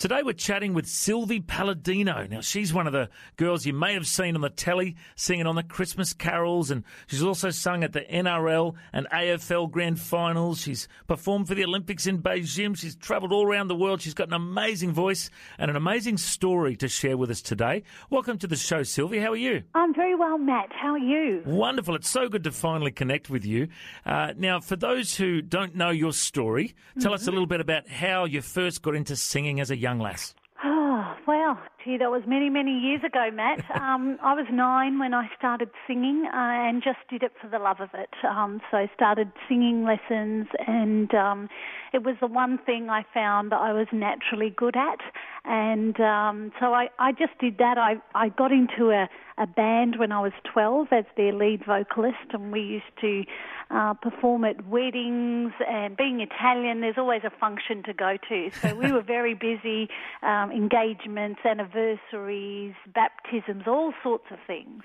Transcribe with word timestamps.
Today 0.00 0.22
we're 0.22 0.32
chatting 0.32 0.72
with 0.72 0.86
Sylvie 0.86 1.40
Paladino. 1.40 2.26
Now 2.26 2.40
she's 2.40 2.72
one 2.72 2.86
of 2.86 2.94
the 2.94 3.10
girls 3.36 3.66
you 3.66 3.74
may 3.74 3.92
have 3.92 4.06
seen 4.06 4.34
on 4.34 4.40
the 4.40 4.48
telly 4.48 4.96
singing 5.14 5.46
on 5.46 5.56
the 5.56 5.62
Christmas 5.62 6.14
carols 6.14 6.70
and 6.70 6.84
she's 7.06 7.22
also 7.22 7.50
sung 7.50 7.84
at 7.84 7.92
the 7.92 8.00
NRL 8.00 8.76
and 8.94 9.06
AFL 9.10 9.70
grand 9.70 10.00
finals. 10.00 10.62
She's 10.62 10.88
performed 11.06 11.48
for 11.48 11.54
the 11.54 11.64
Olympics 11.64 12.06
in 12.06 12.22
Beijing. 12.22 12.78
She's 12.78 12.96
travelled 12.96 13.30
all 13.30 13.46
around 13.46 13.68
the 13.68 13.76
world. 13.76 14.00
She's 14.00 14.14
got 14.14 14.28
an 14.28 14.32
amazing 14.32 14.92
voice 14.92 15.28
and 15.58 15.70
an 15.70 15.76
amazing 15.76 16.16
story 16.16 16.76
to 16.76 16.88
share 16.88 17.18
with 17.18 17.30
us 17.30 17.42
today. 17.42 17.82
Welcome 18.08 18.38
to 18.38 18.46
the 18.46 18.56
show, 18.56 18.82
Sylvie. 18.82 19.18
How 19.18 19.32
are 19.32 19.36
you? 19.36 19.64
I'm 19.74 19.92
very 19.92 20.14
well, 20.14 20.38
Matt. 20.38 20.72
How 20.72 20.92
are 20.92 20.98
you? 20.98 21.42
Wonderful. 21.44 21.94
It's 21.94 22.08
so 22.08 22.26
good 22.26 22.44
to 22.44 22.52
finally 22.52 22.90
connect 22.90 23.28
with 23.28 23.44
you. 23.44 23.68
Uh, 24.06 24.32
now, 24.34 24.60
for 24.60 24.76
those 24.76 25.16
who 25.16 25.42
don't 25.42 25.76
know 25.76 25.90
your 25.90 26.14
story, 26.14 26.74
tell 27.00 27.12
mm-hmm. 27.12 27.16
us 27.16 27.26
a 27.26 27.30
little 27.30 27.44
bit 27.44 27.60
about 27.60 27.86
how 27.86 28.24
you 28.24 28.40
first 28.40 28.80
got 28.80 28.94
into 28.94 29.14
singing 29.14 29.60
as 29.60 29.70
a 29.70 29.76
young 29.76 29.89
young 29.90 29.98
lass? 30.00 30.34
Oh, 30.62 31.16
well, 31.26 31.58
gee, 31.84 31.96
that 31.96 32.10
was 32.10 32.22
many, 32.26 32.50
many 32.50 32.78
years 32.78 33.02
ago, 33.04 33.30
Matt. 33.32 33.64
Um, 33.80 34.18
I 34.22 34.34
was 34.34 34.46
nine 34.52 34.98
when 34.98 35.14
I 35.14 35.28
started 35.36 35.70
singing 35.86 36.26
uh, 36.26 36.30
and 36.34 36.82
just 36.82 36.98
did 37.08 37.22
it 37.22 37.32
for 37.40 37.48
the 37.48 37.58
love 37.58 37.80
of 37.80 37.88
it. 37.94 38.10
Um, 38.24 38.60
so 38.70 38.76
I 38.76 38.90
started 38.94 39.32
singing 39.48 39.84
lessons, 39.84 40.48
and 40.66 41.12
um, 41.14 41.48
it 41.92 42.04
was 42.04 42.16
the 42.20 42.26
one 42.26 42.58
thing 42.58 42.90
I 42.90 43.04
found 43.12 43.52
that 43.52 43.60
I 43.60 43.72
was 43.72 43.86
naturally 43.90 44.50
good 44.50 44.76
at. 44.76 45.00
And 45.44 45.98
um, 46.00 46.52
so 46.60 46.74
I, 46.74 46.88
I 46.98 47.12
just 47.12 47.36
did 47.40 47.58
that. 47.58 47.78
I, 47.78 47.96
I 48.14 48.28
got 48.28 48.52
into 48.52 48.90
a, 48.90 49.08
a 49.38 49.46
band 49.46 49.98
when 49.98 50.12
I 50.12 50.20
was 50.20 50.32
12 50.52 50.88
as 50.92 51.04
their 51.16 51.32
lead 51.32 51.64
vocalist, 51.64 52.18
and 52.32 52.52
we 52.52 52.60
used 52.60 52.84
to 53.00 53.24
uh, 53.70 53.94
perform 53.94 54.44
at 54.44 54.66
weddings. 54.66 55.52
And 55.66 55.96
being 55.96 56.20
Italian, 56.20 56.80
there's 56.80 56.98
always 56.98 57.22
a 57.24 57.30
function 57.30 57.82
to 57.84 57.94
go 57.94 58.18
to. 58.28 58.50
So 58.60 58.74
we 58.74 58.92
were 58.92 59.02
very 59.02 59.34
busy, 59.34 59.88
um, 60.22 60.52
engagements, 60.52 61.40
anniversaries, 61.74 62.74
baptisms, 62.94 63.64
all 63.66 63.92
sorts 64.02 64.24
of 64.30 64.38
things. 64.46 64.82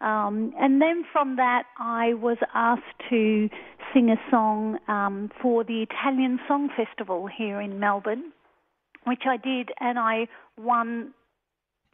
Um, 0.00 0.52
and 0.58 0.80
then 0.80 1.04
from 1.12 1.36
that, 1.36 1.64
I 1.78 2.14
was 2.14 2.38
asked 2.54 2.82
to 3.10 3.48
sing 3.92 4.10
a 4.10 4.30
song 4.30 4.78
um, 4.88 5.30
for 5.42 5.64
the 5.64 5.82
Italian 5.82 6.38
Song 6.46 6.68
Festival 6.76 7.26
here 7.26 7.60
in 7.60 7.80
Melbourne 7.80 8.32
which 9.08 9.22
I 9.26 9.36
did, 9.38 9.70
and 9.80 9.98
I 9.98 10.28
won 10.56 11.14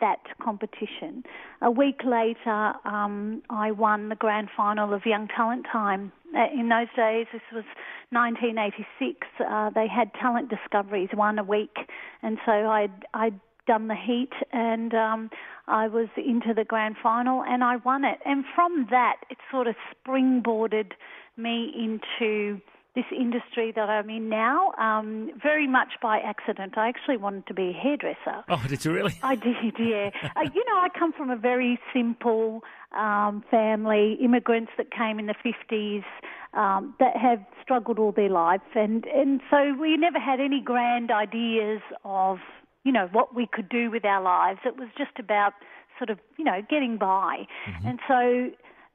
that 0.01 0.19
competition. 0.42 1.23
A 1.62 1.70
week 1.70 2.01
later, 2.05 2.75
um, 2.84 3.42
I 3.48 3.70
won 3.70 4.08
the 4.08 4.17
grand 4.17 4.48
final 4.55 4.92
of 4.92 5.06
Young 5.06 5.29
Talent 5.29 5.67
Time. 5.70 6.12
Uh, 6.36 6.47
in 6.53 6.69
those 6.69 6.89
days, 6.97 7.27
this 7.33 7.42
was 7.53 7.64
1986. 8.11 9.27
Uh, 9.39 9.70
they 9.70 9.86
had 9.86 10.12
talent 10.20 10.51
discoveries 10.51 11.11
one 11.14 11.39
a 11.39 11.45
week, 11.45 11.77
and 12.23 12.39
so 12.45 12.53
I'd, 12.53 13.06
I'd 13.14 13.41
done 13.67 13.89
the 13.89 13.97
heat, 13.97 14.33
and 14.53 14.95
um, 14.95 15.31
I 15.67 15.89
was 15.89 16.09
into 16.17 16.55
the 16.55 16.65
grand 16.65 16.97
final, 17.03 17.43
and 17.43 17.64
I 17.64 17.77
won 17.77 18.05
it. 18.05 18.19
And 18.25 18.45
from 18.55 18.86
that, 18.91 19.17
it 19.30 19.39
sort 19.51 19.67
of 19.67 19.77
springboarded 20.07 20.92
me 21.36 21.73
into 21.77 22.61
this 22.95 23.05
industry 23.11 23.73
that 23.75 23.89
I'm 23.89 24.08
in 24.08 24.29
now, 24.29 24.70
um, 24.79 25.30
very 25.42 25.67
much 25.67 25.95
by 26.01 26.20
accident. 26.20 26.79
I 26.79 26.89
actually 26.89 27.17
wanted 27.17 27.47
to 27.48 27.55
be 27.55 27.70
a 27.70 27.73
hairdresser. 27.73 28.45
Oh, 28.48 28.63
did 28.69 28.85
you 28.85 28.92
really? 28.92 29.19
I 29.23 29.35
did, 29.35 29.57
yeah. 29.79 30.11
uh, 30.23 30.42
you 30.55 30.64
know, 30.69 30.77
I 30.77 30.89
come 30.96 31.13
from 31.13 31.29
a 31.31 31.36
very 31.36 31.81
simple 31.92 32.63
um, 32.96 33.42
family, 33.51 34.17
immigrants 34.23 34.70
that 34.77 34.92
came 34.92 35.19
in 35.19 35.27
the 35.27 35.35
50s 35.35 36.05
um, 36.52 36.95
that 37.01 37.17
have 37.17 37.45
struggled 37.63 37.98
all 37.98 38.13
their 38.13 38.31
life. 38.31 38.61
And, 38.77 39.05
and 39.07 39.41
so 39.51 39.75
we 39.75 39.96
never 39.96 40.20
had 40.20 40.39
any 40.39 40.61
grand 40.61 41.11
ideas 41.11 41.81
of, 42.05 42.39
you 42.84 42.92
know, 42.92 43.08
what 43.12 43.34
we 43.34 43.46
could 43.46 43.68
do 43.68 43.90
with 43.90 44.05
our 44.05 44.22
lives. 44.22 44.61
It 44.64 44.77
was 44.77 44.89
just 44.96 45.18
about 45.18 45.55
sort 45.98 46.11
of, 46.11 46.18
you 46.36 46.45
know, 46.45 46.61
getting 46.68 46.98
by. 46.98 47.46
Mm-hmm. 47.68 47.86
And 47.89 47.98
so 48.06 48.50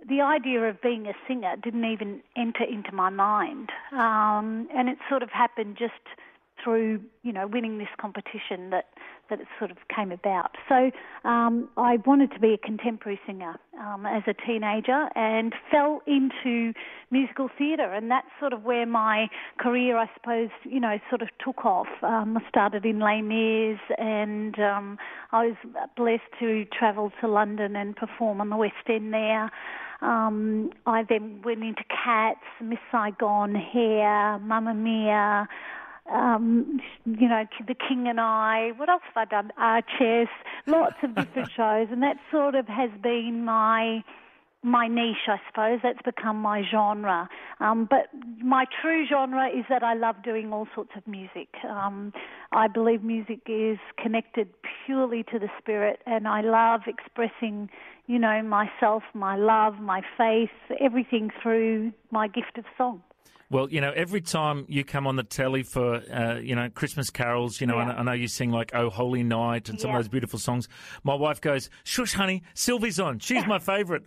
the 0.07 0.21
idea 0.21 0.61
of 0.61 0.81
being 0.81 1.07
a 1.07 1.13
singer 1.27 1.55
didn't 1.61 1.85
even 1.85 2.21
enter 2.37 2.63
into 2.63 2.91
my 2.93 3.09
mind. 3.09 3.69
Um, 3.91 4.67
and 4.73 4.89
it 4.89 4.97
sort 5.09 5.23
of 5.23 5.29
happened 5.29 5.77
just 5.77 5.93
through, 6.63 7.01
you 7.23 7.33
know, 7.33 7.47
winning 7.47 7.77
this 7.77 7.89
competition 7.99 8.69
that, 8.69 8.85
that 9.29 9.39
it 9.39 9.47
sort 9.57 9.71
of 9.71 9.77
came 9.93 10.11
about. 10.11 10.55
So 10.67 10.91
um, 11.27 11.69
I 11.77 11.97
wanted 12.05 12.31
to 12.33 12.39
be 12.39 12.53
a 12.53 12.57
contemporary 12.57 13.19
singer 13.25 13.59
um, 13.79 14.05
as 14.05 14.23
a 14.27 14.33
teenager 14.33 15.09
and 15.15 15.53
fell 15.71 16.01
into 16.07 16.73
musical 17.11 17.49
theatre, 17.57 17.91
and 17.93 18.09
that's 18.09 18.27
sort 18.39 18.53
of 18.53 18.63
where 18.63 18.85
my 18.85 19.27
career, 19.59 19.97
I 19.97 20.09
suppose, 20.13 20.49
you 20.63 20.79
know, 20.79 20.97
sort 21.09 21.21
of 21.21 21.29
took 21.43 21.65
off. 21.65 21.87
Um, 22.01 22.37
I 22.37 22.49
started 22.49 22.85
in 22.85 22.99
Les 22.99 23.21
Mis, 23.21 23.79
and 23.97 24.57
um, 24.59 24.97
I 25.31 25.47
was 25.47 25.55
blessed 25.95 26.21
to 26.39 26.65
travel 26.65 27.11
to 27.21 27.27
London 27.27 27.75
and 27.75 27.95
perform 27.95 28.41
on 28.41 28.49
the 28.49 28.57
West 28.57 28.73
End 28.87 29.13
there. 29.13 29.51
Um, 30.01 30.71
I 30.85 31.03
then 31.03 31.41
went 31.43 31.63
into 31.63 31.83
Cats, 31.89 32.39
Miss 32.61 32.79
Saigon, 32.91 33.53
Hair, 33.53 34.39
Mamma 34.39 34.73
Mia, 34.73 35.47
um, 36.11 36.79
you 37.05 37.27
know, 37.27 37.45
The 37.67 37.75
King 37.75 38.07
and 38.07 38.19
I. 38.19 38.71
What 38.77 38.89
else 38.89 39.01
have 39.13 39.27
I 39.27 39.29
done? 39.29 39.51
Archers, 39.57 40.27
lots 40.67 40.95
of 41.03 41.15
different 41.15 41.51
shows, 41.55 41.87
and 41.91 42.01
that 42.03 42.17
sort 42.31 42.55
of 42.55 42.67
has 42.67 42.89
been 43.01 43.45
my 43.45 44.03
my 44.61 44.87
niche, 44.87 45.27
I 45.27 45.37
suppose. 45.47 45.79
That's 45.83 46.01
become 46.03 46.35
my 46.37 46.63
genre. 46.69 47.29
Um, 47.59 47.87
but 47.89 48.09
my 48.43 48.65
true 48.81 49.05
genre 49.07 49.47
is 49.47 49.65
that 49.69 49.83
I 49.83 49.93
love 49.93 50.21
doing 50.23 50.51
all 50.51 50.67
sorts 50.75 50.91
of 50.97 51.07
music. 51.07 51.47
Um, 51.67 52.11
I 52.51 52.67
believe 52.67 53.03
music 53.03 53.41
is 53.47 53.77
connected 53.97 54.49
purely 54.85 55.23
to 55.31 55.39
the 55.39 55.49
spirit, 55.59 56.01
and 56.05 56.27
I 56.27 56.41
love 56.41 56.81
expressing, 56.87 57.69
you 58.07 58.19
know, 58.19 58.41
myself, 58.43 59.03
my 59.13 59.37
love, 59.37 59.79
my 59.79 60.01
faith, 60.17 60.49
everything 60.79 61.31
through 61.41 61.93
my 62.11 62.27
gift 62.27 62.57
of 62.57 62.65
song. 62.77 63.01
Well, 63.51 63.67
you 63.71 63.81
know, 63.81 63.91
every 63.95 64.21
time 64.21 64.65
you 64.67 64.83
come 64.83 65.07
on 65.07 65.15
the 65.15 65.23
telly 65.23 65.63
for, 65.63 65.95
uh, 65.95 66.37
you 66.37 66.55
know, 66.55 66.69
Christmas 66.69 67.09
carols, 67.09 67.59
you 67.59 67.65
know, 67.65 67.77
yeah. 67.77 67.95
I 67.97 68.03
know 68.03 68.11
you 68.11 68.27
sing 68.27 68.51
like 68.51 68.75
"Oh 68.75 68.91
Holy 68.91 69.23
Night" 69.23 69.69
and 69.69 69.81
some 69.81 69.89
yeah. 69.89 69.97
of 69.97 70.03
those 70.03 70.07
beautiful 70.07 70.37
songs. 70.37 70.67
My 71.03 71.15
wife 71.15 71.41
goes, 71.41 71.67
"Shush, 71.83 72.13
honey, 72.13 72.43
Sylvie's 72.53 72.99
on. 72.99 73.17
She's 73.17 73.47
my 73.47 73.57
favourite." 73.57 74.03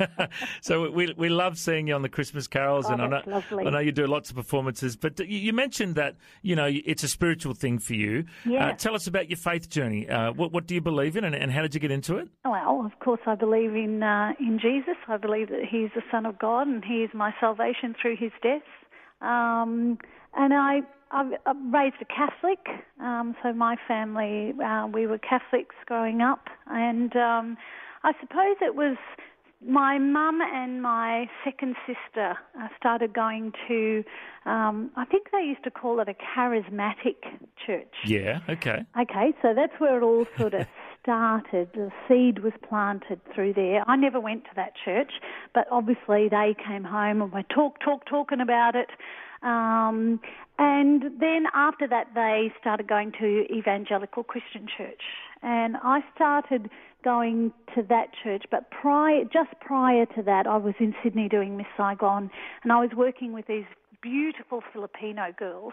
so 0.62 0.90
we 0.90 1.12
we 1.14 1.28
love 1.28 1.58
seeing 1.58 1.88
you 1.88 1.94
on 1.94 2.00
the 2.00 2.08
Christmas 2.08 2.46
carols, 2.46 2.86
oh, 2.88 2.94
and 2.94 3.02
I 3.02 3.06
know 3.06 3.22
lovely. 3.26 3.66
I 3.66 3.70
know 3.70 3.80
you 3.80 3.92
do 3.92 4.06
lots 4.06 4.30
of 4.30 4.36
performances. 4.36 4.96
But 4.96 5.18
you 5.20 5.52
mentioned 5.52 5.96
that 5.96 6.16
you 6.40 6.56
know 6.56 6.70
it's 6.70 7.02
a 7.02 7.08
spiritual 7.08 7.52
thing 7.52 7.78
for 7.78 7.92
you. 7.92 8.24
Yeah. 8.46 8.68
Uh, 8.68 8.72
tell 8.72 8.94
us 8.94 9.06
about 9.06 9.28
your 9.28 9.36
faith 9.36 9.68
journey. 9.68 10.08
Uh, 10.08 10.32
what 10.32 10.52
what 10.52 10.66
do 10.66 10.74
you 10.74 10.80
believe 10.80 11.16
in, 11.16 11.24
and, 11.24 11.34
and, 11.34 11.52
how 11.52 11.60
did 11.60 11.74
you 11.74 11.80
get 11.80 11.90
into 11.90 12.16
it? 12.16 12.28
Well, 12.46 12.82
of 12.86 12.98
course, 13.00 13.20
I 13.26 13.34
believe 13.34 13.74
in 13.74 14.02
uh, 14.02 14.32
in 14.40 14.58
Jesus. 14.58 14.96
I 15.06 15.18
believe 15.18 15.50
that 15.50 15.66
He's 15.70 15.90
the 15.94 16.02
Son 16.10 16.24
of 16.24 16.38
God, 16.38 16.66
and 16.66 16.82
He 16.82 17.02
is 17.02 17.10
my 17.12 17.34
salvation 17.40 17.94
through 18.00 18.16
His 18.16 18.32
death. 18.42 18.62
Um, 19.20 19.98
and 20.34 20.54
I, 20.54 20.80
I, 21.10 21.32
I 21.46 21.52
raised 21.72 21.96
a 22.00 22.04
Catholic, 22.04 22.58
um, 23.00 23.34
so 23.42 23.52
my 23.52 23.76
family, 23.88 24.52
uh, 24.64 24.86
we 24.92 25.06
were 25.06 25.18
Catholics 25.18 25.74
growing 25.86 26.20
up, 26.20 26.48
and 26.66 27.14
um, 27.16 27.56
I 28.02 28.12
suppose 28.20 28.56
it 28.60 28.74
was 28.74 28.96
my 29.66 29.98
mum 29.98 30.40
and 30.40 30.82
my 30.82 31.28
second 31.44 31.76
sister 31.86 32.34
uh, 32.58 32.68
started 32.78 33.12
going 33.12 33.52
to, 33.68 34.02
um, 34.46 34.90
I 34.96 35.04
think 35.04 35.28
they 35.32 35.42
used 35.42 35.64
to 35.64 35.70
call 35.70 36.00
it 36.00 36.08
a 36.08 36.14
charismatic 36.14 37.16
church. 37.66 37.92
Yeah, 38.06 38.40
okay. 38.48 38.84
Okay, 38.98 39.34
so 39.42 39.52
that's 39.54 39.78
where 39.78 39.98
it 39.98 40.02
all 40.02 40.26
sort 40.38 40.54
of 40.54 40.66
started. 41.02 41.68
The 41.74 41.90
seed 42.08 42.40
was 42.40 42.52
planted 42.68 43.20
through 43.34 43.54
there. 43.54 43.82
I 43.88 43.96
never 43.96 44.20
went 44.20 44.44
to 44.44 44.50
that 44.56 44.72
church, 44.84 45.12
but 45.54 45.66
obviously 45.70 46.28
they 46.28 46.54
came 46.66 46.84
home 46.84 47.22
and 47.22 47.32
we 47.32 47.42
talk, 47.54 47.80
talk, 47.80 48.06
talking 48.06 48.40
about 48.40 48.74
it. 48.74 48.90
Um, 49.42 50.20
and 50.58 51.02
then 51.18 51.44
after 51.54 51.88
that, 51.88 52.08
they 52.14 52.52
started 52.60 52.86
going 52.86 53.12
to 53.20 53.46
Evangelical 53.50 54.22
Christian 54.22 54.66
Church, 54.76 55.00
and 55.42 55.76
I 55.82 56.00
started 56.14 56.68
going 57.02 57.52
to 57.74 57.82
that 57.88 58.08
church. 58.22 58.44
But 58.50 58.70
prior, 58.70 59.24
just 59.24 59.58
prior 59.60 60.04
to 60.14 60.22
that, 60.24 60.46
I 60.46 60.58
was 60.58 60.74
in 60.78 60.94
Sydney 61.02 61.28
doing 61.30 61.56
Miss 61.56 61.66
Saigon, 61.78 62.30
and 62.62 62.72
I 62.72 62.80
was 62.80 62.90
working 62.94 63.32
with 63.32 63.46
these 63.46 63.64
beautiful 64.02 64.62
Filipino 64.72 65.32
girls 65.38 65.72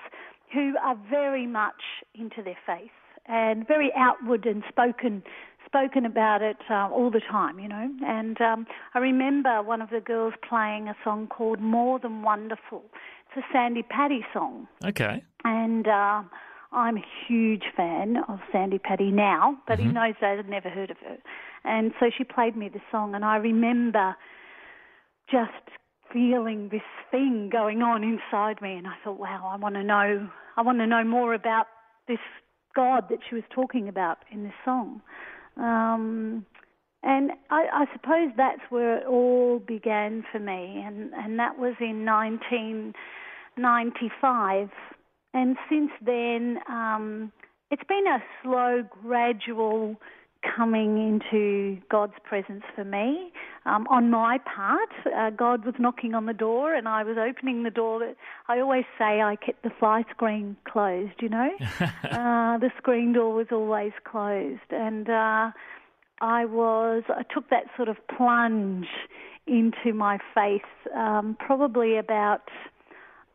who 0.54 0.76
are 0.82 0.98
very 1.10 1.46
much 1.46 1.82
into 2.16 2.42
their 2.42 2.58
faith 2.66 2.92
and 3.28 3.68
very 3.68 3.92
outward 3.96 4.46
and 4.46 4.64
spoken 4.70 5.24
spoken 5.66 6.06
about 6.06 6.42
it 6.42 6.58
uh, 6.70 6.88
all 6.90 7.12
the 7.12 7.20
time, 7.20 7.60
you 7.60 7.68
know. 7.68 7.90
And 8.06 8.40
um, 8.40 8.66
I 8.94 9.00
remember 9.00 9.62
one 9.62 9.82
of 9.82 9.90
the 9.90 10.00
girls 10.00 10.34
playing 10.48 10.88
a 10.88 10.96
song 11.04 11.28
called 11.28 11.60
"More 11.60 12.00
Than 12.00 12.24
Wonderful." 12.24 12.84
It's 13.28 13.46
a 13.46 13.54
Sandi 13.54 13.84
Patty 13.84 14.26
song. 14.34 14.68
Okay. 14.86 15.22
And 15.44 15.88
uh, 15.88 16.24
I'm 16.72 16.98
a 16.98 17.06
huge 17.28 17.64
fan 17.76 18.18
of 18.28 18.40
Sandi 18.52 18.80
Patty 18.80 19.12
now, 19.12 19.58
but 19.68 19.80
Mm-hmm. 19.80 19.90
in 19.90 19.94
those 19.96 20.14
days 20.22 20.40
I'd 20.40 20.50
never 20.50 20.70
heard 20.70 20.92
of 20.92 20.98
her. 21.00 21.18
And 21.64 21.92
so 22.00 22.10
she 22.16 22.24
played 22.24 22.56
me 22.56 22.70
the 22.70 22.80
song, 22.92 23.14
and 23.16 23.26
I 23.26 23.36
remember 23.36 24.16
just 25.30 25.52
feeling 26.14 26.70
this 26.70 26.82
thing 27.12 27.50
going 27.52 27.82
on 27.82 28.04
inside 28.04 28.62
me, 28.62 28.74
and 28.74 28.88
I 28.88 28.94
thought, 29.04 29.20
wow, 29.20 29.50
I 29.54 29.58
want 29.58 29.76
to 29.76 29.84
know, 29.84 30.30
I 30.56 30.62
want 30.62 30.78
to 30.80 30.88
know 30.88 31.04
more 31.04 31.34
about 31.34 31.68
this 32.08 32.20
God 32.78 33.10
that 33.10 33.20
she 33.28 33.36
was 33.36 33.44
talking 33.54 33.90
about 33.90 34.20
in 34.32 34.44
this 34.44 34.54
song. 34.64 35.02
Um, 35.58 36.46
and 37.04 37.32
I, 37.50 37.66
I 37.74 37.86
suppose 37.94 38.30
that's 38.38 38.62
where 38.70 39.00
it 39.00 39.08
all 39.08 39.60
began 39.60 40.24
for 40.32 40.40
me, 40.40 40.82
and, 40.86 41.12
and 41.14 41.38
that 41.40 41.58
was 41.58 41.74
in 41.80 42.06
1995. 42.06 44.70
And 45.34 45.58
since 45.70 45.92
then, 46.06 46.60
um, 46.70 47.32
it's 47.72 47.84
been 47.88 48.06
a 48.08 48.24
slow, 48.44 48.84
gradual 49.04 49.96
coming 50.56 50.98
into 50.98 51.80
God's 51.90 52.14
presence 52.24 52.64
for 52.76 52.84
me. 52.84 53.32
Um, 53.66 53.88
on 53.90 54.10
my 54.10 54.40
part, 54.40 54.90
uh, 55.16 55.30
God 55.32 55.66
was 55.66 55.76
knocking 55.80 56.14
on 56.14 56.26
the 56.26 56.34
door, 56.34 56.74
and 56.74 56.88
I 56.88 57.04
was 57.04 57.18
opening 57.18 57.64
the 57.64 57.70
door. 57.70 58.00
That 58.00 58.16
I 58.48 58.60
always 58.60 58.86
say 58.98 59.22
I 59.22 59.36
kept 59.36 59.64
the 59.64 59.72
fly 59.80 60.04
screen 60.10 60.56
closed. 60.66 61.14
You 61.20 61.30
know, 61.30 61.50
uh, 61.80 62.58
the 62.58 62.72
screen 62.78 63.14
door 63.14 63.34
was 63.34 63.48
always 63.52 63.92
closed, 64.04 64.72
and 64.72 65.10
uh, 65.10 65.52
I 66.22 66.46
was 66.46 67.04
I 67.10 67.24
took 67.34 67.50
that 67.50 67.66
sort 67.76 67.90
of 67.90 67.98
plunge 68.16 68.88
into 69.46 69.94
my 69.94 70.18
faith 70.34 70.62
um, 70.96 71.38
probably 71.40 71.98
about 71.98 72.50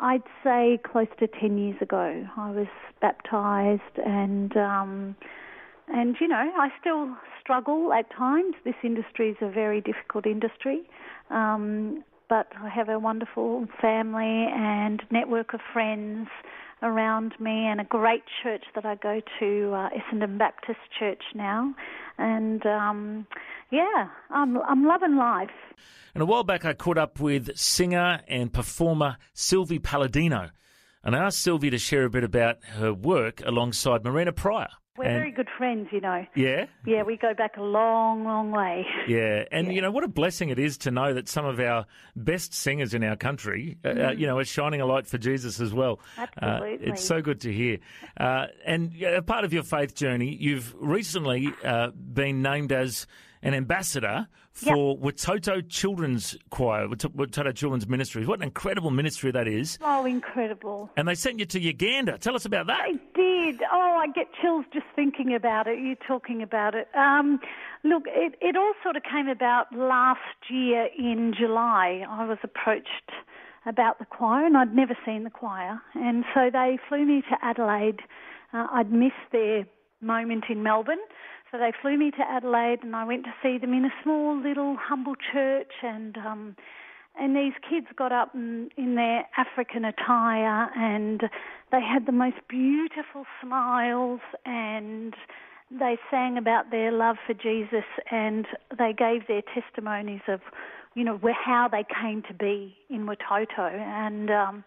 I'd 0.01 0.23
say 0.43 0.81
close 0.85 1.09
to 1.21 1.27
ten 1.27 1.59
years 1.59 1.81
ago. 1.81 2.27
I 2.37 2.51
was 2.51 2.69
baptized 3.01 3.99
and. 4.05 4.57
Um, 4.57 5.17
and 5.89 6.17
you 6.21 6.29
know, 6.29 6.51
I 6.57 6.69
still 6.81 7.17
struggle 7.41 7.93
at 7.93 8.11
times. 8.17 8.55
This 8.65 8.75
industry 8.83 9.31
is 9.31 9.37
a 9.41 9.51
very 9.51 9.81
difficult 9.81 10.27
industry, 10.27 10.83
um, 11.31 12.05
but 12.29 12.49
I 12.63 12.69
have 12.69 12.89
a 12.89 12.99
wonderful 12.99 13.67
family 13.81 14.49
and 14.53 15.03
network 15.11 15.55
of 15.55 15.61
friends 15.73 16.29
around 16.83 17.33
me, 17.39 17.67
and 17.67 17.81
a 17.81 17.85
great 17.85 18.25
church 18.43 18.65
that 18.75 18.85
I 18.85 18.97
go 18.97 19.21
to, 19.39 19.73
uh, 19.73 19.89
Essendon 19.91 20.37
Baptist 20.37 20.81
Church 20.99 21.23
now. 21.35 21.75
And 22.19 22.65
um, 22.67 23.27
yeah, 23.71 24.09
I'm 24.31 24.59
I'm 24.59 24.85
loving 24.85 25.17
life. 25.17 25.51
And 26.15 26.23
a 26.23 26.27
while 26.27 26.45
back, 26.45 26.65
I 26.65 26.75
caught 26.75 26.99
up 26.99 27.21
with 27.21 27.57
singer 27.57 28.21
and 28.29 28.53
performer 28.53 29.17
Sylvie 29.33 29.79
Paladino, 29.79 30.51
and 31.03 31.17
I 31.17 31.25
asked 31.25 31.41
Sylvie 31.41 31.71
to 31.71 31.79
share 31.79 32.05
a 32.05 32.11
bit 32.11 32.25
about 32.25 32.63
her 32.65 32.93
work 32.93 33.43
alongside 33.45 34.05
Marina 34.05 34.33
Prior. 34.33 34.69
We're 34.99 35.05
And- 35.07 35.17
very 35.17 35.31
good 35.31 35.49
friends, 35.57 35.89
you 35.91 36.03
know. 36.03 36.27
Yeah, 36.35 36.67
Yeah, 36.85 37.03
we 37.03 37.17
go 37.17 37.33
back 37.33 37.57
a 37.57 37.63
long, 37.63 38.25
long 38.25 38.51
way. 38.51 38.87
yeah, 39.09 39.45
and 39.51 39.73
you 39.75 39.81
know 39.81 39.91
what 39.91 40.05
a 40.05 40.09
blessing 40.09 40.51
it 40.51 40.59
is 40.59 40.77
to 40.79 40.91
know 40.91 41.15
that 41.15 41.29
some 41.29 41.47
of 41.47 41.59
our 41.61 41.87
best 42.15 42.53
singers 42.53 42.93
in 42.93 43.03
our 43.03 43.17
country, 43.17 43.79
uh, 43.85 43.89
uh, 43.89 44.11
you 44.11 44.27
know, 44.27 44.37
are 44.39 44.45
shining 44.45 44.83
a 44.83 44.87
light 44.87 45.07
for 45.07 45.17
Jesus 45.17 45.61
as 45.61 45.73
well. 45.73 45.99
Uh, 46.19 46.27
Absolutely. 46.37 46.87
it's 46.89 47.03
so 47.05 47.23
good 47.23 47.41
to 47.41 47.53
hear. 47.53 47.79
Uh, 48.21 48.49
and 48.67 48.93
uh, 49.03 49.13
a 49.17 49.23
part 49.23 49.45
of 49.45 49.53
your 49.55 49.63
faith 49.63 49.95
journey, 49.95 50.37
you've 50.39 50.75
recently 50.79 51.49
uh, 51.65 51.89
been 51.93 52.43
named 52.43 52.71
as 52.71 53.07
an 53.43 53.55
ambassador 53.55 54.27
for 54.53 54.97
Watoto 54.99 55.67
Children's 55.69 56.37
Choir, 56.51 56.89
Wat- 56.89 56.99
Watoto 57.17 57.55
Children's 57.55 57.89
Ministries. 57.89 58.27
What 58.27 58.39
an 58.39 58.45
incredible 58.45 58.91
ministry 58.91 59.31
that 59.33 59.49
is! 59.49 59.79
Oh, 59.81 60.05
incredible. 60.05 60.91
And 60.97 61.09
they 61.09 61.15
sent 61.15 61.39
you 61.39 61.47
to 61.47 61.61
Uganda. 61.61 62.19
Tell 62.19 62.37
us 62.37 62.45
about 62.45 62.67
that. 62.67 62.81
I 62.81 62.93
did. 63.15 63.63
Oh, 63.73 63.99
I 64.01 64.07
get 64.15 64.27
chills 64.41 64.65
just 64.73 64.87
thinking 64.95 65.35
about 65.35 65.67
it. 65.67 65.79
You 65.79 65.97
talking 66.07 66.43
about 66.43 66.75
it. 66.75 66.89
Um, 66.95 67.41
look, 67.83 68.05
it, 68.07 68.35
it 68.41 68.57
all 68.57 68.73
sort 68.83 68.97
of 68.97 69.03
came 69.03 69.29
about 69.29 69.75
last 69.75 70.21
year 70.51 70.89
in 70.97 71.35
July. 71.39 72.05
I 72.09 72.27
was 72.27 72.39
approached 72.43 73.11
about 73.67 73.99
the 73.99 74.05
choir, 74.05 74.45
and 74.45 74.57
I'd 74.57 74.75
never 74.75 74.97
seen 75.07 75.25
the 75.25 75.31
choir, 75.31 75.81
and 75.95 76.25
so 76.35 76.51
they 76.53 76.79
flew 76.89 77.07
me 77.07 77.23
to 77.23 77.37
Adelaide. 77.43 78.01
Uh, 78.53 78.67
I'd 78.73 78.93
missed 78.93 79.15
their 79.31 79.67
moment 80.01 80.45
in 80.49 80.63
Melbourne. 80.63 80.99
So 81.53 81.59
they 81.59 81.73
flew 81.83 81.99
me 81.99 82.11
to 82.13 82.23
Adelaide, 82.27 82.79
and 82.83 82.97
I 82.97 83.05
went 83.05 83.25
to 83.25 83.35
see 83.43 83.59
them 83.59 83.75
in 83.75 83.85
a 83.85 83.93
small, 84.03 84.35
little, 84.41 84.75
humble 84.81 85.15
church. 85.33 85.71
And 85.83 86.17
um, 86.17 86.57
and 87.21 87.37
these 87.37 87.53
kids 87.69 87.89
got 87.95 88.11
up 88.11 88.35
in, 88.35 88.71
in 88.79 88.95
their 88.95 89.27
African 89.37 89.85
attire, 89.85 90.71
and 90.75 91.21
they 91.71 91.83
had 91.83 92.07
the 92.07 92.13
most 92.13 92.39
beautiful 92.49 93.27
smiles, 93.43 94.21
and 94.47 95.15
they 95.71 95.99
sang 96.11 96.39
about 96.39 96.71
their 96.71 96.91
love 96.91 97.17
for 97.27 97.35
Jesus, 97.35 97.85
and 98.11 98.47
they 98.79 98.95
gave 98.97 99.27
their 99.29 99.43
testimonies 99.55 100.23
of, 100.29 100.41
you 100.95 101.05
know, 101.05 101.21
how 101.45 101.69
they 101.71 101.85
came 102.01 102.23
to 102.29 102.35
be 102.35 102.75
in 102.89 103.07
Watoto, 103.07 103.71
and. 103.71 104.31
Um, 104.31 104.65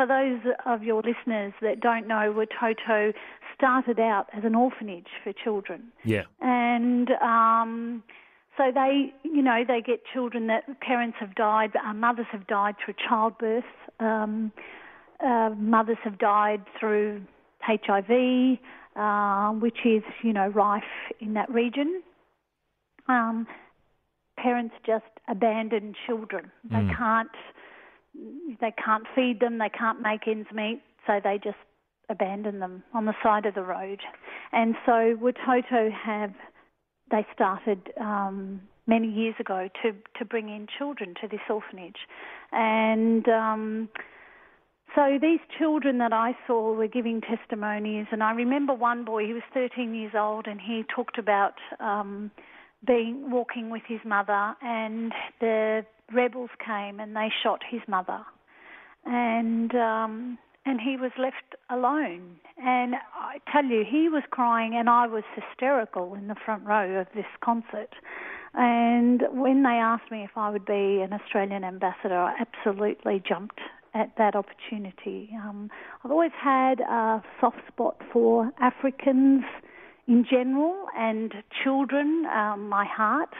for 0.00 0.06
those 0.06 0.54
of 0.64 0.82
your 0.82 1.02
listeners 1.02 1.52
that 1.60 1.80
don't 1.80 2.08
know, 2.08 2.32
Watoto 2.34 3.12
started 3.54 4.00
out 4.00 4.28
as 4.34 4.44
an 4.44 4.54
orphanage 4.54 5.08
for 5.22 5.34
children 5.44 5.92
Yeah. 6.04 6.22
and 6.40 7.10
um, 7.20 8.02
so 8.56 8.70
they, 8.74 9.12
you 9.22 9.42
know, 9.42 9.62
they 9.66 9.82
get 9.82 10.00
children 10.10 10.46
that 10.46 10.80
parents 10.80 11.18
have 11.20 11.34
died, 11.34 11.72
uh, 11.76 11.92
mothers 11.92 12.26
have 12.32 12.46
died 12.46 12.76
through 12.82 12.94
childbirth, 13.06 13.64
um, 14.00 14.52
uh, 15.22 15.50
mothers 15.56 15.98
have 16.02 16.18
died 16.18 16.62
through 16.78 17.22
HIV, 17.60 18.58
uh, 18.96 19.50
which 19.60 19.78
is, 19.84 20.02
you 20.22 20.32
know, 20.32 20.48
rife 20.48 20.82
in 21.20 21.34
that 21.34 21.50
region. 21.50 22.02
Um, 23.06 23.46
parents 24.38 24.74
just 24.86 25.04
abandon 25.28 25.94
children. 26.06 26.50
They 26.70 26.88
can't, 26.96 27.30
they 28.60 28.72
can't 28.84 29.04
feed 29.14 29.40
them. 29.40 29.58
They 29.58 29.68
can't 29.68 30.00
make 30.00 30.26
ends 30.26 30.48
meet, 30.52 30.82
so 31.06 31.20
they 31.22 31.38
just 31.42 31.56
abandon 32.08 32.58
them 32.58 32.82
on 32.92 33.06
the 33.06 33.14
side 33.22 33.46
of 33.46 33.54
the 33.54 33.62
road. 33.62 34.00
And 34.52 34.74
so 34.84 35.16
Watoto 35.16 35.90
have 35.92 36.32
they 37.10 37.26
started 37.34 37.92
um, 38.00 38.60
many 38.86 39.08
years 39.08 39.34
ago 39.40 39.68
to 39.82 39.92
to 40.18 40.24
bring 40.24 40.48
in 40.48 40.66
children 40.78 41.14
to 41.20 41.28
this 41.28 41.40
orphanage, 41.48 42.06
and 42.52 43.28
um, 43.28 43.88
so 44.94 45.18
these 45.20 45.40
children 45.56 45.98
that 45.98 46.12
I 46.12 46.36
saw 46.46 46.72
were 46.74 46.88
giving 46.88 47.20
testimonies, 47.20 48.06
and 48.10 48.22
I 48.22 48.32
remember 48.32 48.74
one 48.74 49.04
boy. 49.04 49.24
He 49.26 49.32
was 49.32 49.42
13 49.54 49.94
years 49.94 50.12
old, 50.16 50.46
and 50.46 50.60
he 50.60 50.84
talked 50.94 51.18
about 51.18 51.54
um, 51.78 52.30
being 52.84 53.30
walking 53.30 53.70
with 53.70 53.82
his 53.86 54.00
mother, 54.04 54.56
and 54.62 55.12
the 55.40 55.84
rebels 56.12 56.50
came 56.64 57.00
and 57.00 57.14
they 57.14 57.28
shot 57.42 57.60
his 57.68 57.80
mother, 57.88 58.20
and 59.04 59.74
um, 59.74 60.38
and 60.66 60.80
he 60.80 60.96
was 60.96 61.12
left 61.18 61.54
alone. 61.70 62.36
And 62.62 62.94
I 63.14 63.38
tell 63.50 63.64
you, 63.64 63.84
he 63.88 64.08
was 64.08 64.22
crying, 64.30 64.74
and 64.74 64.88
I 64.88 65.06
was 65.06 65.24
hysterical 65.34 66.14
in 66.14 66.28
the 66.28 66.36
front 66.44 66.64
row 66.64 67.00
of 67.00 67.06
this 67.14 67.26
concert. 67.42 67.94
And 68.52 69.22
when 69.30 69.62
they 69.62 69.70
asked 69.70 70.10
me 70.10 70.24
if 70.24 70.36
I 70.36 70.50
would 70.50 70.66
be 70.66 71.00
an 71.00 71.12
Australian 71.12 71.64
ambassador, 71.64 72.18
I 72.18 72.34
absolutely 72.40 73.22
jumped 73.26 73.60
at 73.94 74.12
that 74.18 74.34
opportunity. 74.34 75.30
Um, 75.34 75.70
I've 76.04 76.10
always 76.10 76.32
had 76.40 76.80
a 76.80 77.22
soft 77.40 77.60
spot 77.68 77.96
for 78.12 78.50
Africans 78.60 79.44
in 80.06 80.24
general 80.28 80.86
and 80.96 81.32
children, 81.62 82.26
um, 82.26 82.68
my 82.68 82.84
heart. 82.84 83.34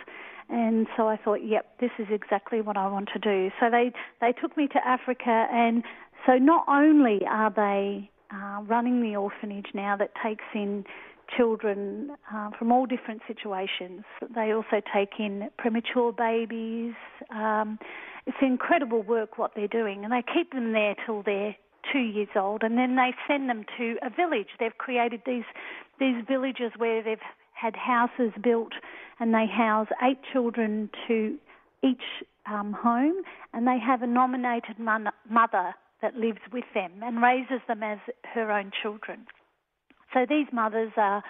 And 0.51 0.87
so 0.97 1.07
I 1.09 1.17
thought, 1.17 1.47
yep, 1.47 1.79
this 1.81 1.91
is 1.99 2.09
exactly 2.11 2.61
what 2.61 2.77
I 2.77 2.89
want 2.89 3.09
to 3.13 3.19
do. 3.19 3.51
So 3.61 3.71
they, 3.71 3.93
they 4.21 4.33
took 4.33 4.57
me 4.57 4.67
to 4.69 4.87
Africa, 4.87 5.47
and 5.53 5.85
so 6.27 6.37
not 6.39 6.65
only 6.69 7.21
are 7.29 7.51
they 7.55 8.11
uh, 8.35 8.63
running 8.63 9.01
the 9.01 9.17
orphanage 9.17 9.69
now 9.75 9.97
that 9.97 10.11
takes 10.23 10.45
in 10.55 10.85
children 11.37 12.11
uh, 12.35 12.51
from 12.59 12.73
all 12.73 12.87
different 12.87 13.23
situations, 13.29 14.03
they 14.35 14.53
also 14.53 14.83
take 14.93 15.21
in 15.21 15.49
premature 15.57 16.13
babies. 16.13 16.95
Um, 17.31 17.79
it's 18.27 18.37
incredible 18.43 19.03
work 19.03 19.39
what 19.39 19.53
they're 19.55 19.69
doing, 19.69 20.05
and 20.05 20.13
they 20.13 20.25
keep 20.35 20.53
them 20.53 20.73
there 20.73 20.97
till 21.07 21.23
they're 21.23 21.55
two 21.93 22.01
years 22.01 22.29
old, 22.37 22.63
and 22.63 22.77
then 22.77 22.97
they 22.97 23.15
send 23.27 23.49
them 23.49 23.65
to 23.79 23.97
a 24.03 24.11
village. 24.11 24.49
They've 24.59 24.77
created 24.77 25.23
these 25.25 25.45
these 25.99 26.25
villages 26.27 26.73
where 26.77 27.03
they've 27.03 27.19
had 27.61 27.77
houses 27.77 28.33
built, 28.43 28.73
and 29.19 29.35
they 29.35 29.47
house 29.47 29.89
eight 30.03 30.19
children 30.33 30.91
to 31.09 31.37
each 31.83 32.25
um, 32.47 32.73
home, 32.73 33.23
and 33.53 33.67
they 33.67 33.79
have 33.79 34.03
a 34.03 34.07
nominated 34.07 34.79
mon- 34.79 35.09
mother 35.29 35.75
that 36.03 36.17
lives 36.17 36.41
with 36.53 36.65
them 36.75 36.93
and 37.03 37.23
raises 37.23 37.61
them 37.69 37.83
as 37.83 37.99
her 38.35 38.51
own 38.51 38.71
children. 38.83 39.27
So 40.13 40.27
these 40.29 40.47
mothers 40.53 40.93
are 40.97 41.23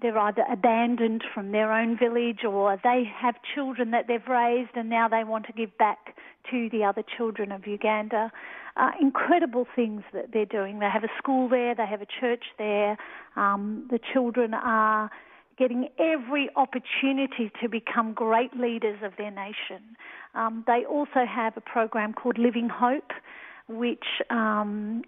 they're 0.00 0.18
either 0.18 0.44
abandoned 0.50 1.24
from 1.34 1.50
their 1.50 1.72
own 1.72 1.98
village 1.98 2.44
or 2.48 2.78
they 2.84 3.02
have 3.20 3.34
children 3.54 3.90
that 3.90 4.06
they've 4.06 4.28
raised 4.28 4.70
and 4.76 4.88
now 4.88 5.08
they 5.08 5.24
want 5.24 5.46
to 5.46 5.52
give 5.52 5.76
back 5.76 6.14
to 6.50 6.68
the 6.70 6.84
other 6.84 7.02
children 7.16 7.50
of 7.50 7.66
Uganda. 7.66 8.30
Uh, 8.76 8.90
incredible 9.00 9.66
things 9.74 10.02
that 10.12 10.26
they're 10.32 10.46
doing. 10.46 10.78
They 10.78 10.88
have 10.88 11.02
a 11.02 11.10
school 11.18 11.48
there, 11.48 11.74
they 11.74 11.86
have 11.86 12.00
a 12.00 12.06
church 12.20 12.44
there. 12.58 12.96
Um, 13.34 13.88
the 13.90 13.98
children 14.12 14.54
are 14.54 15.10
getting 15.58 15.88
every 15.98 16.48
opportunity 16.56 17.50
to 17.60 17.68
become 17.68 18.12
great 18.12 18.56
leaders 18.56 18.98
of 19.02 19.12
their 19.18 19.30
nation. 19.30 19.96
Um, 20.34 20.64
they 20.66 20.84
also 20.88 21.26
have 21.28 21.56
a 21.56 21.60
program 21.60 22.12
called 22.12 22.38
Living 22.38 22.68
Hope, 22.68 23.10
which 23.68 24.04
um, 24.30 25.02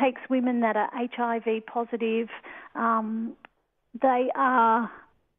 takes 0.00 0.20
women 0.28 0.60
that 0.60 0.76
are 0.76 0.90
HIV 0.92 1.66
positive. 1.66 2.28
Um, 2.74 3.34
they 4.00 4.28
are, 4.34 4.90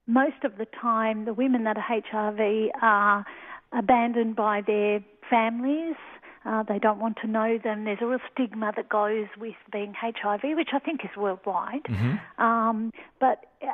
most 0.08 0.44
of 0.44 0.58
the 0.58 0.68
time, 0.82 1.26
the 1.26 1.34
women 1.34 1.64
that 1.66 1.78
are 1.78 1.86
HIV 1.88 2.72
are 2.82 3.26
abandoned 3.74 4.36
by 4.36 4.62
their 4.66 5.04
families. 5.30 5.96
Uh, 6.44 6.64
they 6.64 6.80
don't 6.80 7.00
want 7.00 7.18
to 7.22 7.28
know 7.28 7.60
them. 7.64 7.86
There's 7.86 8.00
a 8.02 8.08
real 8.08 8.20
stigma 8.34 8.72
that 8.76 8.90
goes 8.90 9.28
with 9.40 9.54
being 9.72 9.94
HIV, 9.94 10.42
which 10.44 10.70
I 10.74 10.80
think 10.80 11.02
is 11.04 11.12
worldwide. 11.16 11.84
Mm-hmm. 11.84 12.44
Um, 12.44 12.92
but 13.20 13.46
uh, 13.62 13.74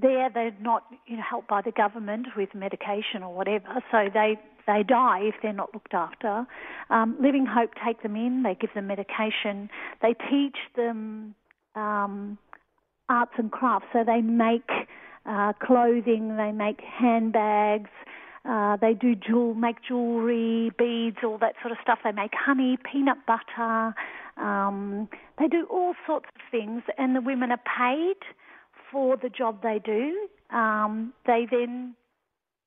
there, 0.00 0.28
they're 0.32 0.54
not 0.60 0.84
you 1.06 1.16
know, 1.16 1.22
helped 1.28 1.48
by 1.48 1.62
the 1.62 1.72
government 1.72 2.26
with 2.36 2.54
medication 2.54 3.22
or 3.22 3.34
whatever, 3.34 3.82
so 3.90 4.08
they 4.12 4.38
they 4.66 4.84
die 4.86 5.20
if 5.22 5.34
they're 5.42 5.52
not 5.52 5.74
looked 5.74 5.94
after. 5.94 6.46
Um, 6.90 7.16
Living 7.20 7.46
Hope 7.46 7.70
take 7.84 8.02
them 8.02 8.14
in. 8.14 8.42
They 8.42 8.54
give 8.54 8.70
them 8.74 8.86
medication. 8.86 9.68
They 10.00 10.14
teach 10.30 10.56
them 10.76 11.34
um, 11.74 12.38
arts 13.08 13.32
and 13.38 13.50
crafts. 13.50 13.88
So 13.92 14.04
they 14.04 14.20
make 14.20 14.70
uh, 15.26 15.52
clothing. 15.54 16.36
They 16.36 16.52
make 16.52 16.80
handbags. 16.80 17.90
Uh, 18.44 18.76
they 18.76 18.92
do 18.92 19.14
jewel, 19.14 19.54
make 19.54 19.76
jewelry, 19.86 20.72
beads, 20.76 21.18
all 21.22 21.38
that 21.38 21.54
sort 21.62 21.70
of 21.70 21.78
stuff. 21.82 22.00
They 22.02 22.12
make 22.12 22.32
honey, 22.34 22.76
peanut 22.90 23.18
butter. 23.26 23.94
Um, 24.36 25.08
they 25.38 25.46
do 25.46 25.66
all 25.70 25.94
sorts 26.06 26.26
of 26.34 26.40
things, 26.50 26.82
and 26.98 27.14
the 27.14 27.20
women 27.20 27.52
are 27.52 27.60
paid 27.78 28.16
for 28.90 29.16
the 29.16 29.28
job 29.28 29.62
they 29.62 29.80
do. 29.84 30.28
Um, 30.54 31.12
they 31.26 31.46
then 31.50 31.94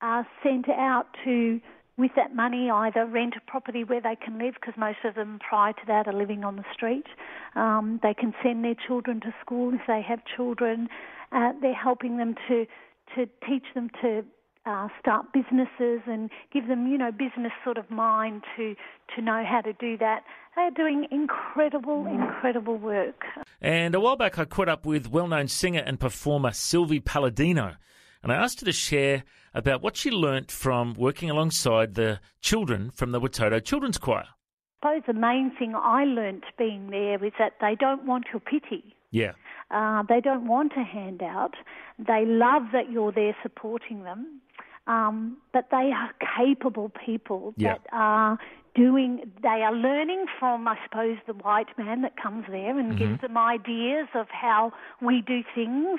are 0.00 0.26
sent 0.42 0.68
out 0.68 1.06
to, 1.24 1.60
with 1.98 2.12
that 2.16 2.34
money, 2.34 2.70
either 2.70 3.04
rent 3.04 3.34
a 3.36 3.50
property 3.50 3.84
where 3.84 4.00
they 4.00 4.16
can 4.16 4.38
live, 4.38 4.54
because 4.54 4.74
most 4.78 4.98
of 5.04 5.14
them 5.14 5.38
prior 5.46 5.72
to 5.74 5.86
that 5.88 6.06
are 6.06 6.12
living 6.12 6.42
on 6.42 6.56
the 6.56 6.64
street. 6.72 7.06
Um, 7.54 8.00
they 8.02 8.14
can 8.14 8.34
send 8.42 8.64
their 8.64 8.76
children 8.86 9.20
to 9.20 9.34
school 9.42 9.74
if 9.74 9.80
they 9.86 10.02
have 10.08 10.20
children. 10.36 10.88
Uh, 11.32 11.52
they're 11.60 11.74
helping 11.74 12.16
them 12.16 12.34
to 12.48 12.66
to 13.14 13.26
teach 13.48 13.62
them 13.74 13.88
to 14.02 14.24
uh, 14.66 14.88
start 15.00 15.32
businesses 15.32 16.00
and 16.06 16.30
give 16.52 16.68
them, 16.68 16.86
you 16.88 16.98
know, 16.98 17.12
business 17.12 17.52
sort 17.64 17.78
of 17.78 17.90
mind 17.90 18.42
to 18.56 18.74
to 19.14 19.22
know 19.22 19.44
how 19.48 19.60
to 19.60 19.72
do 19.74 19.96
that. 19.98 20.24
They're 20.56 20.70
doing 20.70 21.06
incredible, 21.10 22.06
incredible 22.06 22.76
work. 22.76 23.24
And 23.60 23.94
a 23.94 24.00
while 24.00 24.16
back, 24.16 24.38
I 24.38 24.44
caught 24.44 24.68
up 24.68 24.86
with 24.86 25.10
well-known 25.10 25.48
singer 25.48 25.82
and 25.84 26.00
performer 26.00 26.50
Sylvie 26.52 27.00
Paladino, 27.00 27.74
and 28.22 28.32
I 28.32 28.36
asked 28.36 28.60
her 28.60 28.66
to 28.66 28.72
share 28.72 29.24
about 29.54 29.82
what 29.82 29.96
she 29.96 30.10
learnt 30.10 30.50
from 30.50 30.94
working 30.94 31.30
alongside 31.30 31.94
the 31.94 32.20
children 32.40 32.90
from 32.90 33.12
the 33.12 33.20
Watoto 33.20 33.62
Children's 33.62 33.98
Choir. 33.98 34.24
I 34.82 34.98
suppose 34.98 35.14
the 35.14 35.20
main 35.20 35.52
thing 35.58 35.74
I 35.74 36.04
learnt 36.04 36.44
being 36.58 36.90
there 36.90 37.24
is 37.24 37.32
that 37.38 37.54
they 37.60 37.74
don't 37.78 38.06
want 38.06 38.26
your 38.32 38.40
pity. 38.40 38.94
Yeah. 39.10 39.32
Uh, 39.70 40.02
they 40.08 40.20
don't 40.20 40.46
want 40.46 40.72
a 40.76 40.84
handout. 40.84 41.54
They 41.98 42.24
love 42.26 42.62
that 42.72 42.90
you're 42.90 43.12
there 43.12 43.34
supporting 43.42 44.04
them. 44.04 44.40
Um, 44.86 45.38
but 45.52 45.68
they 45.70 45.90
are 45.92 46.10
capable 46.36 46.90
people 47.04 47.54
that 47.58 47.80
are 47.92 48.38
doing, 48.76 49.32
they 49.42 49.62
are 49.62 49.74
learning 49.74 50.26
from, 50.38 50.68
I 50.68 50.76
suppose, 50.84 51.16
the 51.26 51.32
white 51.32 51.76
man 51.78 52.02
that 52.02 52.20
comes 52.22 52.44
there 52.48 52.78
and 52.78 52.92
mm-hmm. 52.92 52.98
gives 52.98 53.20
them 53.22 53.36
ideas 53.36 54.06
of 54.14 54.28
how 54.28 54.72
we 55.00 55.22
do 55.22 55.42
things. 55.54 55.98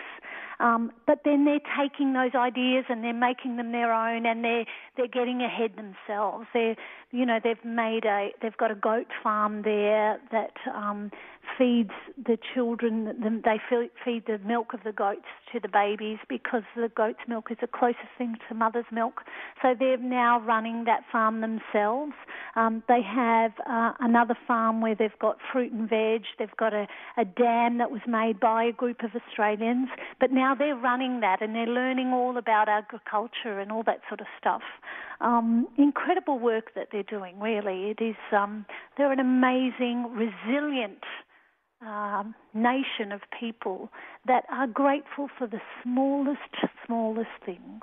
Um, 0.59 0.91
but 1.05 1.21
then 1.25 1.45
they're 1.45 1.59
taking 1.77 2.13
those 2.13 2.33
ideas 2.33 2.85
and 2.89 3.03
they're 3.03 3.13
making 3.13 3.57
them 3.57 3.71
their 3.71 3.93
own, 3.93 4.25
and 4.25 4.43
they're 4.43 4.65
they're 4.95 5.07
getting 5.07 5.41
ahead 5.41 5.73
themselves. 5.75 6.47
They're, 6.51 6.75
you 7.11 7.25
know, 7.25 7.39
they've 7.43 7.63
made 7.63 8.05
a, 8.05 8.29
they've 8.41 8.57
got 8.57 8.71
a 8.71 8.75
goat 8.75 9.07
farm 9.21 9.61
there 9.61 10.19
that 10.31 10.53
um, 10.73 11.11
feeds 11.57 11.91
the 12.17 12.37
children. 12.53 13.41
They 13.43 13.59
feed 14.03 14.23
the 14.25 14.39
milk 14.45 14.73
of 14.73 14.81
the 14.83 14.91
goats 14.91 15.25
to 15.51 15.59
the 15.59 15.67
babies 15.67 16.17
because 16.27 16.63
the 16.75 16.89
goat's 16.95 17.19
milk 17.27 17.51
is 17.51 17.57
the 17.61 17.67
closest 17.67 18.09
thing 18.17 18.35
to 18.47 18.55
mother's 18.55 18.85
milk. 18.91 19.21
So 19.61 19.75
they're 19.77 19.97
now 19.97 20.39
running 20.39 20.85
that 20.85 21.01
farm 21.11 21.41
themselves. 21.41 22.13
Um, 22.55 22.83
they 22.87 23.01
have 23.01 23.51
uh, 23.69 23.93
another 23.99 24.35
farm 24.47 24.81
where 24.81 24.95
they've 24.95 25.19
got 25.19 25.37
fruit 25.51 25.71
and 25.71 25.89
veg. 25.89 26.23
They've 26.39 26.57
got 26.57 26.73
a, 26.73 26.87
a 27.17 27.25
dam 27.25 27.77
that 27.77 27.91
was 27.91 28.01
made 28.07 28.39
by 28.39 28.65
a 28.65 28.71
group 28.71 29.03
of 29.03 29.11
Australians, 29.15 29.89
but 30.19 30.31
now 30.31 30.55
they're 30.55 30.75
running 30.75 31.19
that 31.21 31.41
and 31.41 31.55
they're 31.55 31.67
learning 31.67 32.07
all 32.07 32.37
about 32.37 32.67
agriculture 32.69 33.59
and 33.59 33.71
all 33.71 33.83
that 33.83 34.01
sort 34.07 34.21
of 34.21 34.27
stuff. 34.39 34.61
Um, 35.19 35.67
incredible 35.77 36.39
work 36.39 36.73
that 36.75 36.89
they're 36.91 37.03
doing. 37.03 37.39
Really, 37.39 37.91
it 37.91 38.03
is. 38.03 38.15
Um, 38.31 38.65
they're 38.97 39.11
an 39.11 39.19
amazing, 39.19 40.11
resilient 40.13 41.03
um, 41.81 42.35
nation 42.53 43.11
of 43.11 43.21
people 43.39 43.89
that 44.25 44.45
are 44.51 44.67
grateful 44.67 45.29
for 45.37 45.47
the 45.47 45.61
smallest, 45.83 46.41
smallest 46.85 47.29
things. 47.45 47.81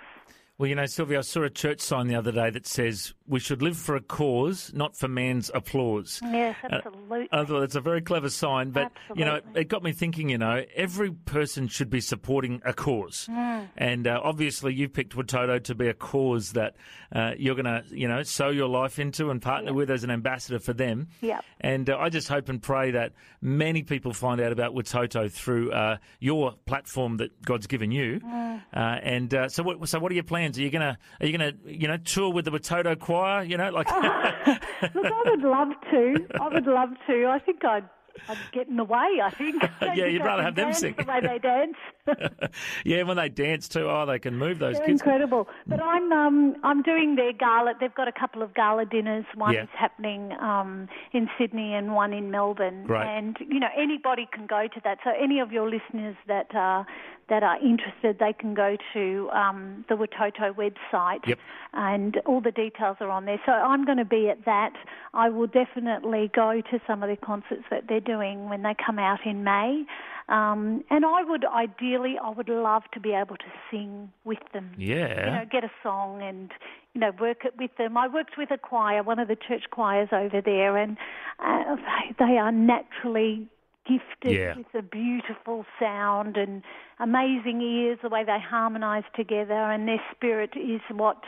Well, 0.56 0.68
you 0.68 0.76
know, 0.76 0.86
Sylvia, 0.86 1.18
I 1.18 1.22
saw 1.22 1.42
a 1.42 1.50
church 1.50 1.80
sign 1.80 2.06
the 2.06 2.14
other 2.14 2.30
day 2.30 2.50
that 2.50 2.66
says 2.66 3.12
we 3.26 3.40
should 3.40 3.62
live 3.62 3.76
for 3.76 3.96
a 3.96 4.02
cause, 4.02 4.70
not 4.74 4.96
for 4.96 5.08
man's 5.08 5.50
applause. 5.54 6.20
Yes, 6.22 6.56
absolutely. 6.62 7.28
Uh, 7.32 7.40
I 7.40 7.44
thought 7.46 7.62
it's 7.62 7.74
a 7.74 7.80
very 7.80 8.02
clever 8.02 8.28
sign, 8.28 8.70
but 8.70 8.92
absolutely. 8.94 9.18
you 9.18 9.24
know, 9.24 9.40
it 9.54 9.68
got 9.68 9.82
me 9.82 9.92
thinking. 9.92 10.28
You 10.28 10.36
know, 10.36 10.62
every 10.76 11.10
person 11.10 11.68
should 11.68 11.88
be 11.88 12.02
supporting 12.02 12.60
a 12.66 12.74
cause, 12.74 13.26
mm. 13.30 13.66
and 13.78 14.06
uh, 14.06 14.20
obviously, 14.22 14.74
you 14.74 14.90
picked 14.90 15.16
Watoto 15.16 15.62
to 15.64 15.74
be 15.74 15.88
a 15.88 15.94
cause 15.94 16.52
that 16.52 16.76
uh, 17.12 17.32
you're 17.38 17.54
going 17.54 17.64
to, 17.64 17.82
you 17.90 18.08
know, 18.08 18.22
sow 18.22 18.50
your 18.50 18.68
life 18.68 18.98
into 18.98 19.30
and 19.30 19.40
partner 19.40 19.70
yep. 19.70 19.76
with 19.76 19.90
as 19.90 20.04
an 20.04 20.10
ambassador 20.10 20.58
for 20.58 20.74
them. 20.74 21.08
Yeah. 21.22 21.40
And 21.60 21.88
uh, 21.88 21.96
I 21.96 22.10
just 22.10 22.28
hope 22.28 22.50
and 22.50 22.60
pray 22.60 22.90
that 22.90 23.12
many 23.40 23.84
people 23.84 24.12
find 24.12 24.38
out 24.38 24.52
about 24.52 24.74
Watoto 24.74 25.32
through 25.32 25.72
uh, 25.72 25.96
your 26.20 26.52
platform 26.66 27.16
that 27.18 27.40
God's 27.42 27.68
given 27.68 27.90
you. 27.90 28.20
Mm. 28.20 28.62
Uh, 28.74 28.78
and 28.78 29.50
so, 29.50 29.62
what, 29.62 29.88
so 29.88 29.98
what 29.98 30.12
are 30.12 30.14
your 30.14 30.24
plans? 30.24 30.58
Are 30.58 30.62
you 30.62 30.70
gonna, 30.70 30.98
are 31.20 31.26
you 31.26 31.32
gonna, 31.32 31.52
you 31.64 31.88
know, 31.88 31.96
tour 31.96 32.30
with 32.30 32.44
the 32.44 32.50
Watoto 32.50 32.98
choir? 32.98 33.13
You 33.44 33.56
know, 33.56 33.70
like. 33.70 33.86
Look, 34.94 35.06
I 35.06 35.22
would 35.26 35.42
love 35.42 35.68
to. 35.90 36.26
I 36.40 36.48
would 36.48 36.66
love 36.66 36.90
to. 37.06 37.26
I 37.26 37.38
think 37.38 37.64
I'd 37.64 37.88
I'd 38.28 38.38
get 38.52 38.68
in 38.68 38.76
the 38.76 38.84
way, 38.84 39.20
I 39.22 39.30
think. 39.30 39.62
I 39.80 39.94
yeah, 39.94 40.06
you'd 40.12 40.24
rather 40.24 40.42
have 40.42 40.54
them 40.54 40.72
sing. 40.72 40.94
The 40.96 41.04
way 41.04 41.20
they 41.20 41.38
dance. 41.38 41.76
yeah, 42.84 43.02
when 43.02 43.16
they 43.16 43.28
dance 43.28 43.68
too, 43.68 43.88
oh, 43.88 44.06
they 44.06 44.18
can 44.18 44.36
move 44.36 44.58
those 44.58 44.76
They're 44.76 44.86
kids. 44.86 45.00
incredible. 45.00 45.48
But 45.66 45.82
I'm 45.82 46.12
um, 46.12 46.56
I'm 46.62 46.82
doing 46.82 47.16
their 47.16 47.32
gala. 47.32 47.74
They've 47.80 47.94
got 47.94 48.08
a 48.08 48.12
couple 48.12 48.42
of 48.42 48.54
gala 48.54 48.84
dinners. 48.86 49.24
One 49.34 49.54
Yeah. 49.54 49.62
is 49.64 49.68
happening 49.76 50.32
um, 50.40 50.88
in 51.12 51.28
Sydney 51.38 51.74
and 51.74 51.94
one 51.94 52.12
in 52.12 52.30
Melbourne. 52.30 52.86
Right. 52.86 53.06
And 53.06 53.36
you 53.40 53.60
know 53.60 53.68
anybody 53.76 54.28
can 54.32 54.46
go 54.46 54.66
to 54.72 54.80
that. 54.84 54.98
So 55.04 55.10
any 55.20 55.40
of 55.40 55.52
your 55.52 55.68
listeners 55.70 56.16
that 56.28 56.54
are 56.54 56.86
that 57.30 57.42
are 57.42 57.56
interested, 57.64 58.18
they 58.18 58.34
can 58.34 58.52
go 58.52 58.76
to 58.92 59.30
um, 59.32 59.84
the 59.88 59.94
Watoto 59.94 60.52
website, 60.54 61.26
Yep. 61.26 61.38
and 61.72 62.18
all 62.26 62.42
the 62.42 62.50
details 62.50 62.98
are 63.00 63.08
on 63.08 63.24
there. 63.24 63.40
So 63.46 63.52
I'm 63.52 63.86
going 63.86 63.96
to 63.96 64.04
be 64.04 64.28
at 64.28 64.44
that. 64.44 64.74
I 65.14 65.30
will 65.30 65.46
definitely 65.46 66.30
go 66.34 66.60
to 66.70 66.80
some 66.86 67.02
of 67.02 67.08
the 67.08 67.16
concerts 67.16 67.62
that 67.70 67.84
they're 67.88 68.00
doing 68.00 68.50
when 68.50 68.62
they 68.62 68.74
come 68.84 68.98
out 68.98 69.24
in 69.24 69.42
May. 69.42 69.84
Um, 70.28 70.82
and 70.90 71.04
I 71.04 71.22
would 71.22 71.44
ideally, 71.44 72.16
I 72.22 72.30
would 72.30 72.48
love 72.48 72.84
to 72.94 73.00
be 73.00 73.12
able 73.12 73.36
to 73.36 73.52
sing 73.70 74.10
with 74.24 74.38
them. 74.52 74.72
Yeah. 74.78 75.26
You 75.26 75.32
know, 75.32 75.44
get 75.50 75.64
a 75.64 75.70
song 75.82 76.22
and 76.22 76.50
you 76.94 77.00
know 77.00 77.12
work 77.20 77.44
it 77.44 77.54
with 77.58 77.76
them. 77.76 77.96
I 77.96 78.08
worked 78.08 78.38
with 78.38 78.50
a 78.50 78.56
choir, 78.58 79.02
one 79.02 79.18
of 79.18 79.28
the 79.28 79.36
church 79.36 79.64
choirs 79.70 80.08
over 80.12 80.40
there, 80.40 80.76
and 80.76 80.96
uh, 81.40 81.76
they, 81.76 82.14
they 82.18 82.38
are 82.38 82.52
naturally 82.52 83.48
gifted 83.86 84.32
Yeah. 84.32 84.56
with 84.56 84.66
a 84.74 84.82
beautiful 84.82 85.66
sound 85.78 86.38
and 86.38 86.62
amazing 86.98 87.60
ears, 87.60 87.98
the 88.02 88.08
way 88.08 88.24
they 88.24 88.38
harmonise 88.40 89.04
together, 89.14 89.52
and 89.52 89.86
their 89.86 90.00
spirit 90.14 90.52
is 90.56 90.80
what 90.90 91.22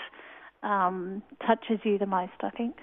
um, 0.62 1.22
touches 1.46 1.80
you 1.84 1.98
the 1.98 2.06
most, 2.06 2.32
I 2.40 2.50
think. 2.50 2.76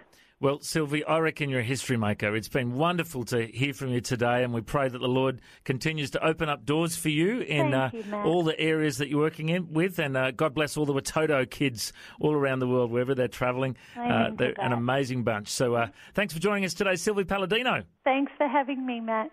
Well, 0.43 0.59
Sylvie, 0.59 1.05
I 1.05 1.19
reckon 1.19 1.49
you're 1.49 1.61
a 1.61 1.63
history 1.63 1.95
maker. 1.95 2.35
It's 2.35 2.49
been 2.49 2.73
wonderful 2.73 3.23
to 3.27 3.47
hear 3.47 3.73
from 3.73 3.91
you 3.91 4.01
today, 4.01 4.43
and 4.43 4.53
we 4.53 4.59
pray 4.59 4.89
that 4.89 4.97
the 4.97 5.07
Lord 5.07 5.39
continues 5.63 6.11
to 6.11 6.25
open 6.25 6.49
up 6.49 6.65
doors 6.65 6.97
for 6.97 7.07
you 7.07 7.39
in 7.39 7.73
uh, 7.73 7.91
you, 7.93 8.03
all 8.13 8.43
the 8.43 8.59
areas 8.59 8.97
that 8.97 9.07
you're 9.07 9.21
working 9.21 9.47
in 9.47 9.71
with. 9.71 9.99
And 9.99 10.17
uh, 10.17 10.31
God 10.31 10.53
bless 10.53 10.75
all 10.75 10.85
the 10.85 10.93
Watoto 10.93 11.49
kids 11.49 11.93
all 12.19 12.33
around 12.33 12.59
the 12.59 12.67
world, 12.67 12.91
wherever 12.91 13.15
they're 13.15 13.29
travelling. 13.29 13.77
Uh, 13.97 14.31
they're 14.35 14.53
an 14.59 14.73
amazing 14.73 15.23
bunch. 15.23 15.47
So 15.47 15.75
uh, 15.75 15.87
thanks 16.13 16.33
for 16.33 16.41
joining 16.41 16.65
us 16.65 16.73
today, 16.73 16.97
Sylvie 16.97 17.23
Paladino. 17.23 17.83
Thanks 18.03 18.33
for 18.37 18.49
having 18.49 18.85
me, 18.85 18.99
Matt. 18.99 19.31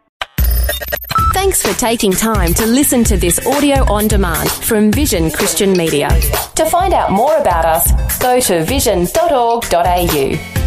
Thanks 1.34 1.60
for 1.60 1.76
taking 1.76 2.12
time 2.12 2.54
to 2.54 2.66
listen 2.66 3.02
to 3.02 3.16
this 3.16 3.44
audio 3.48 3.82
on 3.92 4.06
demand 4.06 4.48
from 4.48 4.92
Vision 4.92 5.32
Christian 5.32 5.72
Media. 5.72 6.08
To 6.54 6.66
find 6.66 6.94
out 6.94 7.10
more 7.10 7.36
about 7.38 7.64
us, 7.64 8.18
go 8.20 8.38
to 8.38 8.64
vision.org.au. 8.64 10.59